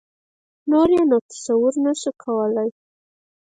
[0.71, 2.69] نور یې نو تصور نه شو کولای.